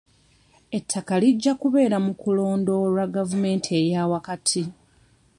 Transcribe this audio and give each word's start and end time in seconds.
Ettaka 0.77 1.13
lijja 1.21 1.53
kubeera 1.61 1.97
mu 2.05 2.13
kulondoolwa 2.21 3.03
gavumenti 3.15 3.69
eya 3.81 4.03
wakati. 4.11 4.61